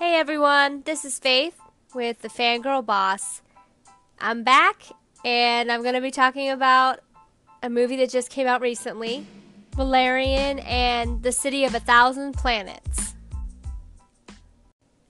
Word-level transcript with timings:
Hey 0.00 0.14
everyone, 0.14 0.80
this 0.86 1.04
is 1.04 1.18
Faith 1.18 1.60
with 1.92 2.22
the 2.22 2.28
Fangirl 2.28 2.86
Boss. 2.86 3.42
I'm 4.18 4.42
back 4.42 4.84
and 5.26 5.70
I'm 5.70 5.82
going 5.82 5.94
to 5.94 6.00
be 6.00 6.10
talking 6.10 6.48
about 6.48 7.00
a 7.62 7.68
movie 7.68 7.96
that 7.96 8.08
just 8.08 8.30
came 8.30 8.46
out 8.46 8.62
recently 8.62 9.26
Valerian 9.76 10.60
and 10.60 11.22
the 11.22 11.32
City 11.32 11.66
of 11.66 11.74
a 11.74 11.80
Thousand 11.80 12.32
Planets. 12.32 13.14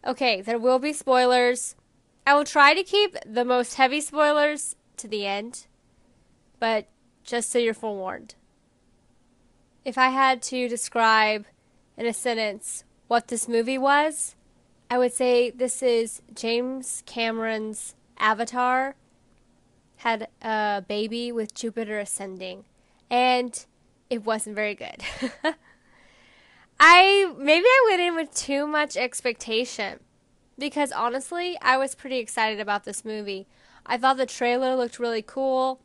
Okay, 0.05 0.41
there 0.41 0.59
will 0.59 0.81
be 0.81 0.93
spoilers. 0.93 1.77
I 2.27 2.35
will 2.35 2.43
try 2.43 2.75
to 2.75 2.83
keep 2.83 3.17
the 3.25 3.45
most 3.45 3.77
heavy 3.77 4.01
spoilers 4.01 4.75
to 4.97 5.07
the 5.07 5.25
end, 5.25 5.69
but 6.59 6.89
just 7.23 7.53
so 7.53 7.61
you're 7.61 7.75
forewarned. 7.75 8.35
If 9.85 9.97
I 9.97 10.09
had 10.09 10.43
to 10.43 10.69
describe 10.69 11.47
in 11.97 12.07
a 12.07 12.13
sentence 12.13 12.83
what 13.07 13.29
this 13.29 13.47
movie 13.47 13.79
was, 13.79 14.35
I 14.91 14.99
would 14.99 15.13
say 15.13 15.51
this 15.51 15.85
is 15.85 16.21
James 16.35 17.05
Cameron's 17.07 17.95
Avatar 18.19 18.97
had 19.99 20.27
a 20.43 20.83
baby 20.89 21.31
with 21.31 21.55
Jupiter 21.55 22.01
ascending, 22.01 22.65
and 23.09 23.65
it 24.09 24.25
wasn't 24.25 24.57
very 24.57 24.75
good. 24.75 25.05
I 26.81 27.33
maybe 27.39 27.67
I 27.67 27.87
went 27.89 28.01
in 28.01 28.17
with 28.17 28.35
too 28.35 28.67
much 28.67 28.97
expectation 28.97 30.01
because 30.59 30.91
honestly, 30.91 31.57
I 31.63 31.77
was 31.77 31.95
pretty 31.95 32.19
excited 32.19 32.59
about 32.59 32.83
this 32.83 33.05
movie. 33.05 33.47
I 33.87 33.97
thought 33.97 34.17
the 34.17 34.27
trailer 34.27 34.75
looked 34.75 34.99
really 34.99 35.23
cool. 35.23 35.81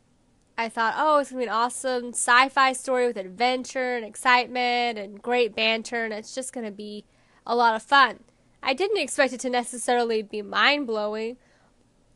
I 0.58 0.68
thought, 0.68 0.94
oh, 0.96 1.18
it's 1.18 1.30
gonna 1.30 1.42
be 1.42 1.46
an 1.46 1.52
awesome 1.52 2.08
sci-fi 2.08 2.72
story 2.72 3.06
with 3.06 3.18
adventure 3.18 3.96
and 3.96 4.04
excitement 4.04 4.98
and 4.98 5.22
great 5.22 5.54
banter, 5.54 6.04
and 6.04 6.12
it's 6.12 6.34
just 6.34 6.52
gonna 6.52 6.72
be 6.72 7.04
a 7.46 7.54
lot 7.54 7.76
of 7.76 7.82
fun. 7.82 8.24
I 8.68 8.74
didn't 8.74 8.98
expect 8.98 9.32
it 9.32 9.38
to 9.40 9.48
necessarily 9.48 10.22
be 10.22 10.42
mind 10.42 10.88
blowing 10.88 11.36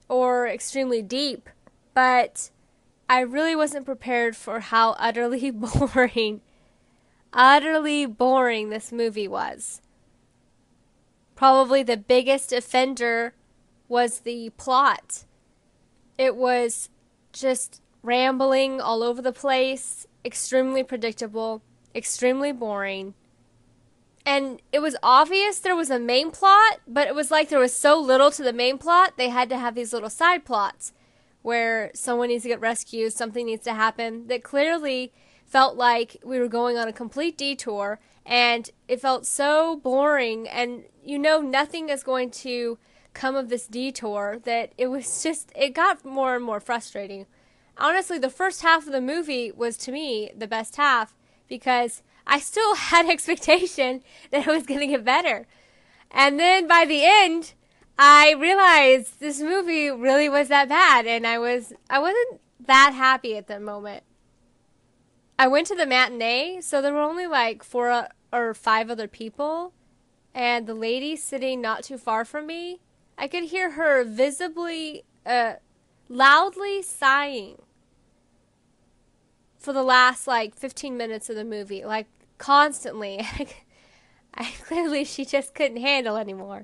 or 0.08 0.48
extremely 0.48 1.00
deep, 1.00 1.48
but 1.94 2.50
I 3.08 3.20
really 3.20 3.54
wasn't 3.54 3.86
prepared 3.86 4.34
for 4.34 4.58
how 4.58 4.90
utterly 4.98 5.52
boring, 5.52 6.40
utterly 7.32 8.04
boring 8.04 8.70
this 8.70 8.90
movie 8.90 9.28
was. 9.28 9.80
Probably 11.36 11.84
the 11.84 11.96
biggest 11.96 12.52
offender 12.52 13.34
was 13.88 14.20
the 14.20 14.50
plot. 14.50 15.24
It 16.18 16.34
was 16.34 16.88
just 17.32 17.80
rambling 18.02 18.80
all 18.80 19.04
over 19.04 19.22
the 19.22 19.32
place, 19.32 20.04
extremely 20.24 20.82
predictable, 20.82 21.62
extremely 21.94 22.50
boring 22.50 23.14
and 24.30 24.62
it 24.70 24.78
was 24.78 24.96
obvious 25.02 25.58
there 25.58 25.74
was 25.74 25.90
a 25.90 25.98
main 25.98 26.30
plot, 26.30 26.78
but 26.86 27.08
it 27.08 27.16
was 27.16 27.32
like 27.32 27.48
there 27.48 27.58
was 27.58 27.74
so 27.74 28.00
little 28.00 28.30
to 28.30 28.44
the 28.44 28.52
main 28.52 28.78
plot, 28.78 29.14
they 29.16 29.28
had 29.28 29.48
to 29.48 29.58
have 29.58 29.74
these 29.74 29.92
little 29.92 30.08
side 30.08 30.44
plots 30.44 30.92
where 31.42 31.90
someone 31.94 32.28
needs 32.28 32.44
to 32.44 32.48
get 32.48 32.60
rescued, 32.60 33.12
something 33.12 33.46
needs 33.46 33.64
to 33.64 33.74
happen 33.74 34.28
that 34.28 34.44
clearly 34.44 35.12
felt 35.44 35.76
like 35.76 36.16
we 36.22 36.38
were 36.38 36.46
going 36.46 36.78
on 36.78 36.86
a 36.86 36.92
complete 36.92 37.36
detour 37.36 37.98
and 38.24 38.70
it 38.86 39.00
felt 39.00 39.26
so 39.26 39.74
boring 39.82 40.46
and 40.46 40.84
you 41.04 41.18
know 41.18 41.40
nothing 41.40 41.88
is 41.88 42.04
going 42.04 42.30
to 42.30 42.78
come 43.14 43.34
of 43.34 43.48
this 43.48 43.66
detour 43.66 44.38
that 44.44 44.70
it 44.78 44.86
was 44.86 45.24
just 45.24 45.50
it 45.56 45.70
got 45.70 46.04
more 46.04 46.36
and 46.36 46.44
more 46.44 46.60
frustrating. 46.60 47.26
Honestly, 47.76 48.16
the 48.16 48.30
first 48.30 48.62
half 48.62 48.86
of 48.86 48.92
the 48.92 49.00
movie 49.00 49.50
was 49.50 49.76
to 49.76 49.90
me 49.90 50.30
the 50.36 50.46
best 50.46 50.76
half 50.76 51.16
because 51.48 52.04
I 52.30 52.38
still 52.38 52.74
had 52.76 53.06
expectation 53.10 54.02
that 54.30 54.46
it 54.46 54.50
was 54.50 54.62
going 54.62 54.80
to 54.80 54.86
get 54.86 55.04
better. 55.04 55.46
And 56.10 56.40
then 56.40 56.66
by 56.66 56.86
the 56.86 57.02
end, 57.04 57.52
I 57.98 58.32
realized 58.32 59.20
this 59.20 59.40
movie 59.40 59.90
really 59.90 60.28
was 60.28 60.48
that 60.48 60.68
bad 60.68 61.06
and 61.06 61.26
I 61.26 61.38
was 61.38 61.74
I 61.90 61.98
wasn't 61.98 62.40
that 62.66 62.94
happy 62.94 63.36
at 63.36 63.46
the 63.46 63.60
moment. 63.60 64.04
I 65.38 65.48
went 65.48 65.66
to 65.68 65.74
the 65.74 65.86
matinee, 65.86 66.60
so 66.60 66.80
there 66.80 66.92
were 66.92 67.00
only 67.00 67.26
like 67.26 67.62
four 67.62 68.08
or 68.32 68.54
five 68.54 68.90
other 68.90 69.08
people 69.08 69.74
and 70.34 70.66
the 70.66 70.74
lady 70.74 71.16
sitting 71.16 71.60
not 71.60 71.82
too 71.82 71.98
far 71.98 72.24
from 72.24 72.46
me, 72.46 72.80
I 73.18 73.28
could 73.28 73.44
hear 73.44 73.72
her 73.72 74.04
visibly 74.04 75.04
uh 75.26 75.54
loudly 76.08 76.82
sighing 76.82 77.60
for 79.58 79.72
the 79.72 79.82
last 79.82 80.26
like 80.26 80.56
15 80.56 80.96
minutes 80.96 81.28
of 81.28 81.36
the 81.36 81.44
movie, 81.44 81.84
like 81.84 82.06
constantly. 82.40 83.24
I 84.34 84.50
clearly 84.64 85.04
she 85.04 85.24
just 85.24 85.54
couldn't 85.54 85.76
handle 85.76 86.16
anymore. 86.16 86.62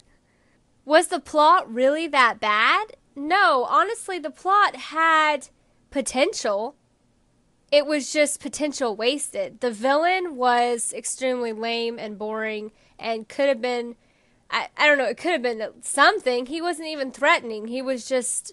Was 0.84 1.08
the 1.08 1.20
plot 1.20 1.72
really 1.72 2.08
that 2.08 2.40
bad? 2.40 2.96
No, 3.14 3.64
honestly, 3.68 4.18
the 4.18 4.30
plot 4.30 4.76
had 4.76 5.48
potential. 5.90 6.74
It 7.70 7.86
was 7.86 8.12
just 8.12 8.40
potential 8.40 8.96
wasted. 8.96 9.60
The 9.60 9.70
villain 9.70 10.36
was 10.36 10.92
extremely 10.92 11.52
lame 11.52 11.98
and 11.98 12.18
boring 12.18 12.72
and 12.98 13.28
could 13.28 13.48
have 13.48 13.60
been 13.60 13.96
I, 14.50 14.68
I 14.76 14.86
don't 14.86 14.98
know, 14.98 15.04
it 15.06 15.16
could 15.16 15.32
have 15.32 15.42
been 15.42 15.62
something. 15.82 16.46
He 16.46 16.62
wasn't 16.62 16.88
even 16.88 17.10
threatening. 17.10 17.66
He 17.66 17.82
was 17.82 18.08
just 18.08 18.52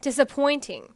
disappointing. 0.00 0.94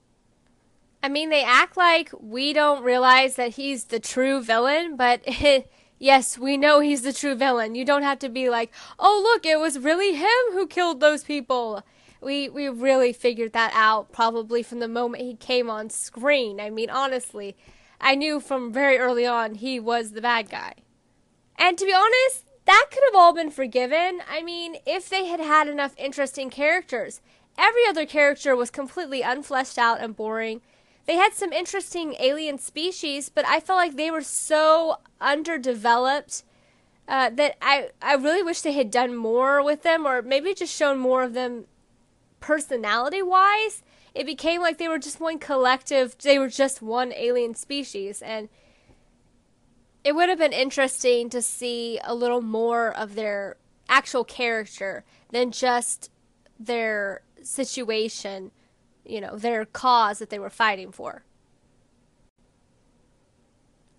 I 1.02 1.08
mean, 1.08 1.30
they 1.30 1.42
act 1.42 1.76
like 1.76 2.10
we 2.18 2.52
don't 2.52 2.82
realize 2.82 3.36
that 3.36 3.54
he's 3.54 3.84
the 3.84 4.00
true 4.00 4.42
villain, 4.42 4.96
but 4.96 5.22
it, 5.24 5.70
yes, 5.98 6.38
we 6.38 6.56
know 6.56 6.80
he's 6.80 7.02
the 7.02 7.12
true 7.12 7.34
villain. 7.34 7.74
You 7.74 7.84
don't 7.84 8.02
have 8.02 8.18
to 8.20 8.28
be 8.28 8.50
like, 8.50 8.72
"Oh, 8.98 9.20
look, 9.22 9.46
it 9.46 9.58
was 9.58 9.78
really 9.78 10.14
him 10.14 10.52
who 10.52 10.66
killed 10.66 11.00
those 11.00 11.24
people." 11.24 11.82
We 12.20 12.50
we 12.50 12.68
really 12.68 13.14
figured 13.14 13.54
that 13.54 13.72
out 13.74 14.12
probably 14.12 14.62
from 14.62 14.80
the 14.80 14.88
moment 14.88 15.24
he 15.24 15.36
came 15.36 15.70
on 15.70 15.88
screen. 15.88 16.60
I 16.60 16.68
mean, 16.68 16.90
honestly, 16.90 17.56
I 18.00 18.14
knew 18.14 18.40
from 18.40 18.72
very 18.72 18.98
early 18.98 19.26
on 19.26 19.54
he 19.54 19.80
was 19.80 20.12
the 20.12 20.20
bad 20.20 20.50
guy. 20.50 20.74
And 21.58 21.78
to 21.78 21.84
be 21.84 21.94
honest, 21.94 22.44
that 22.66 22.86
could 22.90 23.02
have 23.06 23.14
all 23.14 23.32
been 23.34 23.50
forgiven. 23.50 24.20
I 24.30 24.42
mean, 24.42 24.76
if 24.86 25.08
they 25.08 25.26
had 25.26 25.40
had 25.40 25.66
enough 25.68 25.94
interesting 25.96 26.50
characters. 26.50 27.20
Every 27.58 27.86
other 27.86 28.06
character 28.06 28.56
was 28.56 28.70
completely 28.70 29.22
unfleshed 29.22 29.76
out 29.76 30.00
and 30.00 30.16
boring 30.16 30.62
they 31.10 31.16
had 31.16 31.34
some 31.34 31.52
interesting 31.52 32.14
alien 32.20 32.56
species, 32.56 33.30
but 33.30 33.44
I 33.44 33.58
felt 33.58 33.78
like 33.78 33.96
they 33.96 34.12
were 34.12 34.22
so 34.22 34.98
underdeveloped 35.20 36.44
uh, 37.08 37.30
that 37.30 37.56
I 37.60 37.88
I 38.00 38.14
really 38.14 38.44
wish 38.44 38.60
they 38.60 38.74
had 38.74 38.92
done 38.92 39.16
more 39.16 39.60
with 39.60 39.82
them, 39.82 40.06
or 40.06 40.22
maybe 40.22 40.54
just 40.54 40.72
shown 40.72 41.00
more 41.00 41.24
of 41.24 41.34
them 41.34 41.64
personality 42.38 43.22
wise. 43.22 43.82
It 44.14 44.24
became 44.24 44.60
like 44.60 44.78
they 44.78 44.86
were 44.86 45.00
just 45.00 45.18
one 45.18 45.40
collective. 45.40 46.16
They 46.16 46.38
were 46.38 46.48
just 46.48 46.80
one 46.80 47.12
alien 47.14 47.56
species, 47.56 48.22
and 48.22 48.48
it 50.04 50.14
would 50.14 50.28
have 50.28 50.38
been 50.38 50.52
interesting 50.52 51.28
to 51.30 51.42
see 51.42 51.98
a 52.04 52.14
little 52.14 52.40
more 52.40 52.96
of 52.96 53.16
their 53.16 53.56
actual 53.88 54.22
character 54.22 55.02
than 55.32 55.50
just 55.50 56.08
their 56.60 57.22
situation 57.42 58.52
you 59.10 59.20
know, 59.20 59.36
their 59.36 59.64
cause 59.64 60.18
that 60.20 60.30
they 60.30 60.38
were 60.38 60.50
fighting 60.50 60.92
for. 60.92 61.24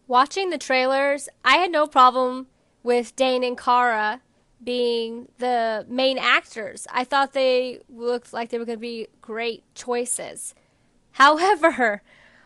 Watching 0.07 0.49
the 0.49 0.57
trailers, 0.57 1.29
I 1.45 1.57
had 1.57 1.71
no 1.71 1.87
problem 1.87 2.47
with 2.83 3.15
Dane 3.15 3.43
and 3.43 3.57
Cara 3.57 4.21
being 4.63 5.29
the 5.37 5.85
main 5.89 6.17
actors. 6.17 6.87
I 6.91 7.03
thought 7.03 7.33
they 7.33 7.79
looked 7.89 8.33
like 8.33 8.49
they 8.49 8.57
were 8.57 8.65
going 8.65 8.77
to 8.77 8.81
be 8.81 9.07
great 9.21 9.63
choices. 9.73 10.53
However, 11.13 12.01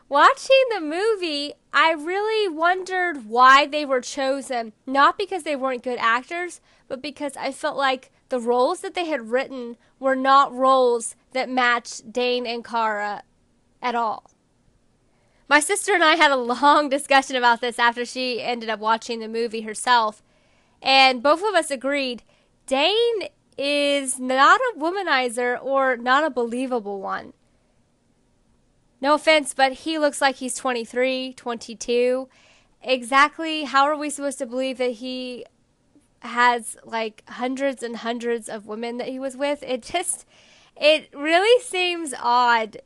watching 0.08 0.64
the 0.74 0.82
movie, 0.82 1.54
I 1.74 1.92
really 1.92 2.54
wondered 2.54 3.28
why 3.28 3.66
they 3.66 3.86
were 3.86 4.02
chosen. 4.02 4.74
Not 4.86 5.18
because 5.18 5.44
they 5.44 5.56
weren't 5.56 5.84
good 5.84 6.00
actors, 6.00 6.62
but 6.88 7.02
because 7.02 7.36
I 7.36 7.52
felt 7.52 7.78
like 7.78 8.12
the 8.30 8.40
roles 8.40 8.82
that 8.82 8.94
they 8.94 9.06
had 9.06 9.30
written 9.30 9.78
were 10.00 10.16
not 10.16 10.54
roles 10.54 11.16
that 11.34 11.50
matched 11.50 12.12
Dane 12.12 12.46
and 12.46 12.64
Cara 12.64 13.24
at 13.82 13.96
all. 13.96 14.32
My 15.48 15.60
sister 15.60 15.94
and 15.94 16.04
I 16.04 16.16
had 16.16 16.32
a 16.32 16.36
long 16.36 16.90
discussion 16.90 17.36
about 17.36 17.62
this 17.62 17.78
after 17.78 18.04
she 18.04 18.42
ended 18.42 18.70
up 18.70 18.80
watching 18.80 19.20
the 19.20 19.28
movie 19.28 19.62
herself, 19.62 20.24
and 20.82 21.22
both 21.22 21.44
of 21.44 21.54
us 21.54 21.70
agreed 21.70 22.24
Dane 22.66 23.30
is 23.58 24.20
not 24.20 24.60
a 24.60 24.80
womanizer 24.80 25.62
or 25.64 25.98
not 25.98 26.24
a 26.24 26.30
believable 26.30 27.00
one. 27.00 27.34
No 29.00 29.14
offense, 29.14 29.54
but 29.54 29.74
he 29.74 30.00
looks 30.00 30.20
like 30.20 30.38
he's 30.38 30.56
23, 30.56 31.34
22. 31.34 32.28
Exactly 32.82 33.64
how 33.66 33.84
are 33.84 33.96
we 33.96 34.10
supposed 34.10 34.40
to 34.40 34.46
believe 34.46 34.78
that 34.80 34.94
he 34.94 35.46
has 36.26 36.78
like 36.84 37.24
hundreds 37.28 37.84
and 37.84 37.98
hundreds 37.98 38.50
of 38.50 38.68
women 38.68 38.98
that 38.98 39.08
he 39.08 39.20
was 39.20 39.38
with. 39.38 39.64
It 39.64 39.82
just, 39.84 40.26
it 40.76 41.10
really 41.14 41.62
seems 41.62 42.14
odd. 42.20 42.78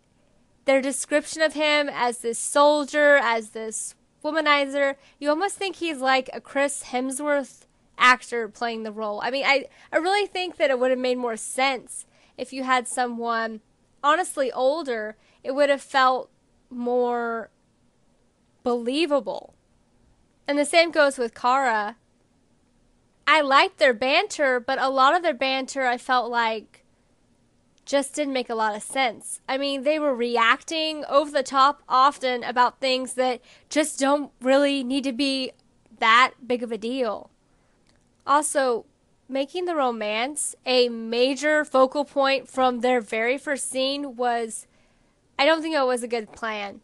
Their 0.65 0.81
description 0.81 1.41
of 1.41 1.53
him 1.53 1.89
as 1.91 2.19
this 2.19 2.37
soldier, 2.37 3.17
as 3.17 3.49
this 3.49 3.95
womanizer, 4.23 4.95
you 5.19 5.29
almost 5.29 5.55
think 5.55 5.77
he's 5.77 5.99
like 5.99 6.29
a 6.31 6.41
Chris 6.41 6.83
Hemsworth 6.85 7.65
actor 7.97 8.47
playing 8.47 8.83
the 8.83 8.91
role. 8.91 9.21
I 9.23 9.31
mean, 9.31 9.45
I, 9.45 9.65
I 9.91 9.97
really 9.97 10.27
think 10.27 10.57
that 10.57 10.69
it 10.69 10.79
would 10.79 10.91
have 10.91 10.99
made 10.99 11.17
more 11.17 11.37
sense 11.37 12.05
if 12.37 12.53
you 12.53 12.63
had 12.63 12.87
someone 12.87 13.61
honestly 14.03 14.51
older. 14.51 15.17
It 15.43 15.55
would 15.55 15.69
have 15.69 15.81
felt 15.81 16.29
more 16.69 17.49
believable. 18.63 19.53
And 20.47 20.57
the 20.57 20.65
same 20.65 20.91
goes 20.91 21.17
with 21.17 21.33
Cara. 21.33 21.95
I 23.31 23.41
liked 23.41 23.77
their 23.77 23.93
banter, 23.93 24.59
but 24.59 24.81
a 24.81 24.89
lot 24.89 25.15
of 25.15 25.21
their 25.21 25.35
banter 25.35 25.85
I 25.85 25.99
felt 25.99 26.31
like 26.31 26.83
just 27.85 28.15
didn't 28.15 28.33
make 28.33 28.49
a 28.49 28.55
lot 28.55 28.75
of 28.75 28.81
sense. 28.81 29.39
I 29.47 29.55
mean, 29.59 29.83
they 29.83 29.99
were 29.99 30.15
reacting 30.15 31.05
over 31.05 31.29
the 31.29 31.43
top 31.43 31.83
often 31.87 32.43
about 32.43 32.79
things 32.79 33.13
that 33.13 33.41
just 33.69 33.99
don't 33.99 34.31
really 34.41 34.83
need 34.83 35.03
to 35.03 35.13
be 35.13 35.51
that 35.99 36.31
big 36.47 36.63
of 36.63 36.71
a 36.71 36.77
deal. 36.79 37.29
Also, 38.25 38.87
making 39.27 39.65
the 39.65 39.75
romance 39.75 40.55
a 40.65 40.89
major 40.89 41.63
focal 41.63 42.05
point 42.05 42.49
from 42.49 42.79
their 42.79 42.99
very 42.99 43.37
first 43.37 43.69
scene 43.69 44.15
was, 44.15 44.65
I 45.37 45.45
don't 45.45 45.61
think 45.61 45.75
it 45.75 45.85
was 45.85 46.01
a 46.01 46.07
good 46.07 46.31
plan. 46.31 46.81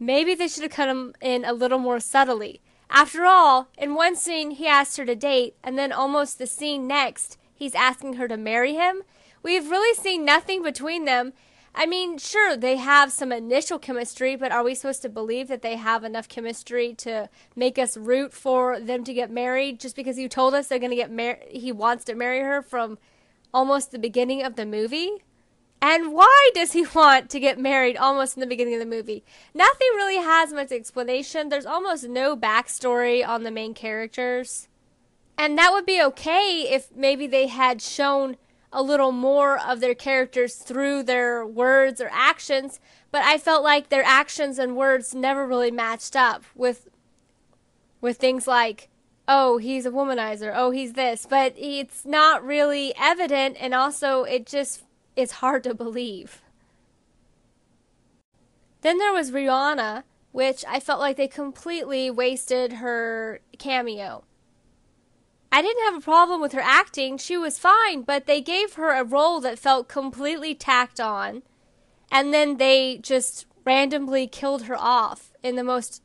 Maybe 0.00 0.34
they 0.34 0.48
should 0.48 0.64
have 0.64 0.72
cut 0.72 0.88
him 0.88 1.14
in 1.20 1.44
a 1.44 1.52
little 1.52 1.78
more 1.78 2.00
subtly. 2.00 2.62
After 2.90 3.24
all, 3.24 3.68
in 3.76 3.94
one 3.94 4.16
scene 4.16 4.52
he 4.52 4.66
asked 4.66 4.96
her 4.96 5.04
to 5.04 5.14
date, 5.14 5.56
and 5.62 5.78
then 5.78 5.92
almost 5.92 6.38
the 6.38 6.46
scene 6.46 6.86
next, 6.86 7.36
he's 7.54 7.74
asking 7.74 8.14
her 8.14 8.28
to 8.28 8.36
marry 8.36 8.74
him. 8.74 9.02
We've 9.42 9.70
really 9.70 9.94
seen 9.94 10.24
nothing 10.24 10.62
between 10.62 11.04
them. 11.04 11.32
I 11.74 11.84
mean, 11.84 12.16
sure, 12.16 12.56
they 12.56 12.76
have 12.76 13.12
some 13.12 13.32
initial 13.32 13.78
chemistry, 13.78 14.34
but 14.34 14.50
are 14.50 14.64
we 14.64 14.74
supposed 14.74 15.02
to 15.02 15.10
believe 15.10 15.48
that 15.48 15.60
they 15.60 15.76
have 15.76 16.04
enough 16.04 16.26
chemistry 16.26 16.94
to 16.94 17.28
make 17.54 17.78
us 17.78 17.98
root 17.98 18.32
for 18.32 18.80
them 18.80 19.04
to 19.04 19.12
get 19.12 19.30
married 19.30 19.78
just 19.78 19.94
because 19.94 20.18
you 20.18 20.28
told 20.28 20.54
us 20.54 20.68
they're 20.68 20.78
going 20.78 20.90
to 20.90 20.96
get 20.96 21.10
married? 21.10 21.44
He 21.50 21.72
wants 21.72 22.04
to 22.04 22.14
marry 22.14 22.40
her 22.40 22.62
from 22.62 22.98
almost 23.52 23.90
the 23.90 23.98
beginning 23.98 24.42
of 24.42 24.56
the 24.56 24.64
movie? 24.64 25.22
And 25.80 26.12
why 26.12 26.50
does 26.54 26.72
he 26.72 26.86
want 26.94 27.30
to 27.30 27.40
get 27.40 27.58
married 27.58 27.96
almost 27.96 28.36
in 28.36 28.40
the 28.40 28.46
beginning 28.46 28.74
of 28.74 28.80
the 28.80 28.86
movie? 28.86 29.24
Nothing 29.54 29.88
really 29.94 30.16
has 30.16 30.52
much 30.52 30.72
explanation. 30.72 31.48
There's 31.48 31.66
almost 31.66 32.08
no 32.08 32.36
backstory 32.36 33.26
on 33.26 33.42
the 33.42 33.50
main 33.50 33.74
characters. 33.74 34.68
And 35.38 35.58
that 35.58 35.72
would 35.72 35.86
be 35.86 36.02
okay 36.02 36.66
if 36.70 36.94
maybe 36.96 37.26
they 37.26 37.46
had 37.46 37.82
shown 37.82 38.36
a 38.72 38.82
little 38.82 39.12
more 39.12 39.58
of 39.58 39.80
their 39.80 39.94
characters 39.94 40.56
through 40.56 41.02
their 41.02 41.46
words 41.46 42.00
or 42.00 42.10
actions, 42.12 42.80
but 43.10 43.22
I 43.22 43.38
felt 43.38 43.62
like 43.62 43.88
their 43.88 44.02
actions 44.02 44.58
and 44.58 44.76
words 44.76 45.14
never 45.14 45.46
really 45.46 45.70
matched 45.70 46.16
up 46.16 46.44
with 46.54 46.88
with 48.00 48.18
things 48.18 48.46
like 48.46 48.88
oh, 49.28 49.58
he's 49.58 49.84
a 49.84 49.90
womanizer, 49.90 50.52
oh, 50.54 50.70
he's 50.70 50.92
this, 50.92 51.26
but 51.28 51.52
it's 51.56 52.04
not 52.04 52.44
really 52.44 52.94
evident 52.96 53.56
and 53.58 53.74
also 53.74 54.22
it 54.22 54.46
just 54.46 54.84
is 55.16 55.32
hard 55.32 55.64
to 55.64 55.74
believe. 55.74 56.42
Then 58.82 58.98
there 58.98 59.12
was 59.12 59.30
Rihanna, 59.30 60.04
which 60.32 60.64
I 60.68 60.78
felt 60.78 61.00
like 61.00 61.16
they 61.16 61.28
completely 61.28 62.10
wasted 62.10 62.74
her 62.74 63.40
cameo. 63.58 64.24
I 65.50 65.62
didn't 65.62 65.84
have 65.84 65.96
a 65.96 66.04
problem 66.04 66.40
with 66.40 66.52
her 66.52 66.60
acting, 66.60 67.18
she 67.18 67.36
was 67.36 67.58
fine, 67.58 68.02
but 68.02 68.26
they 68.26 68.40
gave 68.40 68.74
her 68.74 68.92
a 68.92 69.04
role 69.04 69.40
that 69.40 69.58
felt 69.58 69.88
completely 69.88 70.54
tacked 70.54 71.00
on, 71.00 71.42
and 72.12 72.34
then 72.34 72.58
they 72.58 72.98
just 72.98 73.46
randomly 73.64 74.26
killed 74.26 74.64
her 74.64 74.76
off 74.76 75.32
in 75.42 75.56
the 75.56 75.64
most 75.64 76.02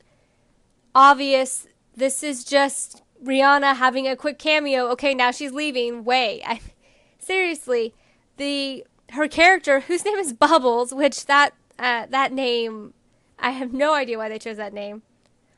obvious 0.95 1.67
this 1.95 2.23
is 2.23 2.43
just 2.43 3.03
Rihanna 3.23 3.75
having 3.75 4.07
a 4.07 4.15
quick 4.15 4.39
cameo. 4.39 4.87
Okay, 4.89 5.13
now 5.13 5.31
she's 5.31 5.51
leaving. 5.51 6.03
Way. 6.03 6.41
I, 6.45 6.59
seriously, 7.19 7.93
the 8.37 8.85
her 9.11 9.27
character, 9.27 9.81
whose 9.81 10.05
name 10.05 10.17
is 10.17 10.33
Bubbles, 10.33 10.93
which 10.93 11.25
that 11.25 11.53
uh, 11.77 12.05
that 12.09 12.31
name, 12.31 12.93
I 13.39 13.51
have 13.51 13.73
no 13.73 13.93
idea 13.93 14.17
why 14.17 14.29
they 14.29 14.39
chose 14.39 14.57
that 14.57 14.73
name, 14.73 15.01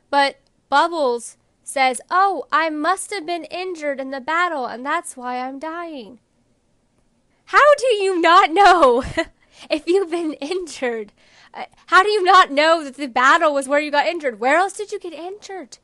but 0.10 0.38
Bubbles 0.70 1.38
says, 1.64 2.02
"Oh, 2.10 2.46
I 2.52 2.70
must 2.70 3.12
have 3.12 3.26
been 3.26 3.46
injured 3.46 4.00
in 4.00 4.12
the 4.12 4.22
battle, 4.22 4.66
and 4.66 4.86
that's 4.86 5.16
why 5.16 5.38
I'm 5.38 5.60
dying." 5.60 6.20
How 7.46 7.76
do 7.78 7.88
you 7.88 8.20
not 8.20 8.52
know 8.52 9.04
if 9.70 9.88
you've 9.88 10.12
been 10.12 10.34
injured? 10.34 11.12
Uh, 11.54 11.66
how 11.88 12.02
do 12.02 12.10
you 12.10 12.24
not 12.24 12.52
know 12.52 12.84
that 12.84 12.96
the 12.96 13.08
battle 13.08 13.54
was 13.54 13.68
where 13.68 13.80
you 13.80 13.92
got 13.92 14.08
injured? 14.08 14.40
Where 14.40 14.58
else 14.58 14.74
did 14.74 14.92
you 14.92 15.00
get 15.00 15.14
injured? 15.14 15.78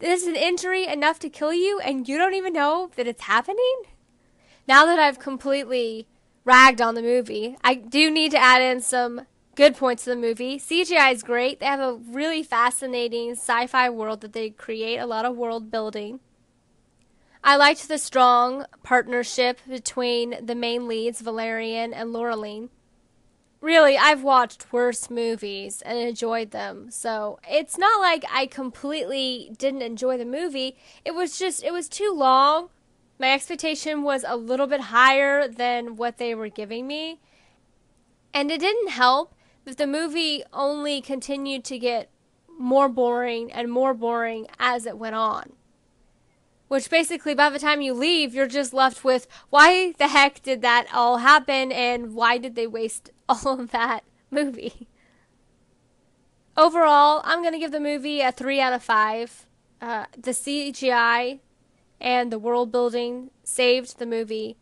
Is 0.00 0.26
an 0.26 0.36
injury 0.36 0.86
enough 0.86 1.18
to 1.20 1.30
kill 1.30 1.54
you, 1.54 1.80
and 1.80 2.06
you 2.06 2.18
don't 2.18 2.34
even 2.34 2.52
know 2.52 2.90
that 2.96 3.06
it's 3.06 3.22
happening? 3.22 3.84
Now 4.68 4.84
that 4.84 4.98
I've 4.98 5.18
completely 5.18 6.06
ragged 6.46 6.80
on 6.80 6.94
the 6.94 7.02
movie. 7.02 7.58
I 7.62 7.74
do 7.74 8.10
need 8.10 8.30
to 8.30 8.38
add 8.38 8.62
in 8.62 8.80
some 8.80 9.22
good 9.56 9.76
points 9.76 10.04
to 10.04 10.10
the 10.10 10.16
movie. 10.16 10.58
CGI 10.58 11.12
is 11.12 11.22
great. 11.22 11.60
They 11.60 11.66
have 11.66 11.80
a 11.80 11.94
really 11.94 12.42
fascinating 12.42 13.32
sci 13.32 13.66
fi 13.66 13.90
world 13.90 14.22
that 14.22 14.32
they 14.32 14.50
create, 14.50 14.96
a 14.96 15.06
lot 15.06 15.26
of 15.26 15.36
world 15.36 15.70
building. 15.70 16.20
I 17.44 17.56
liked 17.56 17.88
the 17.88 17.98
strong 17.98 18.64
partnership 18.82 19.60
between 19.68 20.36
the 20.44 20.54
main 20.54 20.88
leads, 20.88 21.20
Valerian 21.20 21.92
and 21.92 22.10
Laureline. 22.10 22.70
Really, 23.60 23.96
I've 23.96 24.22
watched 24.22 24.72
worse 24.72 25.10
movies 25.10 25.82
and 25.82 25.98
enjoyed 25.98 26.50
them. 26.50 26.90
So 26.90 27.38
it's 27.48 27.78
not 27.78 28.00
like 28.00 28.24
I 28.32 28.46
completely 28.46 29.50
didn't 29.58 29.82
enjoy 29.82 30.18
the 30.18 30.24
movie. 30.24 30.76
It 31.04 31.14
was 31.14 31.38
just, 31.38 31.64
it 31.64 31.72
was 31.72 31.88
too 31.88 32.12
long 32.14 32.68
my 33.18 33.32
expectation 33.32 34.02
was 34.02 34.24
a 34.26 34.36
little 34.36 34.66
bit 34.66 34.80
higher 34.82 35.48
than 35.48 35.96
what 35.96 36.18
they 36.18 36.34
were 36.34 36.48
giving 36.48 36.86
me. 36.86 37.20
And 38.34 38.50
it 38.50 38.60
didn't 38.60 38.90
help 38.90 39.34
that 39.64 39.78
the 39.78 39.86
movie 39.86 40.42
only 40.52 41.00
continued 41.00 41.64
to 41.64 41.78
get 41.78 42.10
more 42.58 42.88
boring 42.88 43.52
and 43.52 43.70
more 43.70 43.94
boring 43.94 44.46
as 44.58 44.86
it 44.86 44.98
went 44.98 45.14
on. 45.14 45.52
Which 46.68 46.90
basically, 46.90 47.34
by 47.34 47.50
the 47.50 47.58
time 47.58 47.80
you 47.80 47.94
leave, 47.94 48.34
you're 48.34 48.48
just 48.48 48.74
left 48.74 49.04
with 49.04 49.26
why 49.50 49.92
the 49.92 50.08
heck 50.08 50.42
did 50.42 50.62
that 50.62 50.86
all 50.92 51.18
happen 51.18 51.70
and 51.70 52.14
why 52.14 52.38
did 52.38 52.54
they 52.54 52.66
waste 52.66 53.10
all 53.28 53.60
of 53.60 53.70
that 53.70 54.04
movie? 54.30 54.88
Overall, 56.56 57.20
I'm 57.24 57.42
going 57.42 57.52
to 57.52 57.58
give 57.58 57.72
the 57.72 57.80
movie 57.80 58.20
a 58.20 58.32
3 58.32 58.60
out 58.60 58.72
of 58.72 58.82
5. 58.82 59.46
Uh, 59.80 60.06
the 60.16 60.30
CGI 60.30 61.40
and 62.00 62.30
the 62.30 62.38
world 62.38 62.70
building 62.72 63.30
saved 63.44 63.98
the 63.98 64.06
movie. 64.06 64.56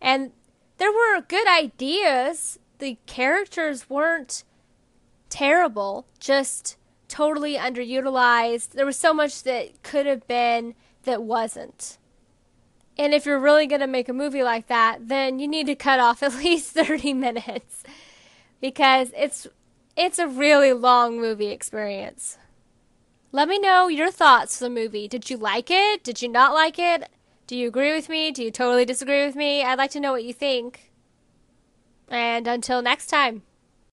And 0.00 0.32
there 0.78 0.92
were 0.92 1.20
good 1.20 1.48
ideas. 1.48 2.58
The 2.78 2.98
characters 3.06 3.90
weren't 3.90 4.44
terrible, 5.28 6.06
just 6.18 6.76
totally 7.08 7.56
underutilized. 7.56 8.70
There 8.70 8.86
was 8.86 8.96
so 8.96 9.12
much 9.12 9.42
that 9.42 9.82
could 9.82 10.06
have 10.06 10.26
been 10.26 10.74
that 11.04 11.22
wasn't. 11.22 11.98
And 12.98 13.14
if 13.14 13.24
you're 13.24 13.38
really 13.38 13.66
going 13.66 13.80
to 13.80 13.86
make 13.86 14.08
a 14.08 14.12
movie 14.12 14.42
like 14.42 14.66
that, 14.66 15.08
then 15.08 15.38
you 15.38 15.48
need 15.48 15.66
to 15.66 15.74
cut 15.74 16.00
off 16.00 16.22
at 16.22 16.34
least 16.34 16.72
30 16.72 17.14
minutes 17.14 17.82
because 18.60 19.10
it's 19.16 19.46
it's 19.96 20.18
a 20.18 20.28
really 20.28 20.72
long 20.72 21.20
movie 21.20 21.50
experience. 21.50 22.38
Let 23.32 23.48
me 23.48 23.60
know 23.60 23.86
your 23.86 24.10
thoughts 24.10 24.60
on 24.60 24.74
the 24.74 24.80
movie. 24.80 25.06
Did 25.06 25.30
you 25.30 25.36
like 25.36 25.70
it? 25.70 26.02
Did 26.02 26.20
you 26.20 26.28
not 26.28 26.52
like 26.52 26.80
it? 26.80 27.08
Do 27.46 27.56
you 27.56 27.68
agree 27.68 27.94
with 27.94 28.08
me? 28.08 28.32
Do 28.32 28.42
you 28.42 28.50
totally 28.50 28.84
disagree 28.84 29.24
with 29.24 29.36
me? 29.36 29.62
I'd 29.62 29.78
like 29.78 29.92
to 29.92 30.00
know 30.00 30.10
what 30.10 30.24
you 30.24 30.32
think. 30.32 30.90
And 32.08 32.48
until 32.48 32.82
next 32.82 33.06
time. 33.06 33.42